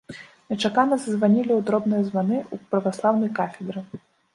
Нечакана 0.53 0.97
зазванілі 1.03 1.51
ў 1.59 1.67
дробныя 1.69 2.03
званы 2.11 2.37
ў 2.53 2.77
праваслаўнай 2.77 3.29
кафедры. 3.43 3.89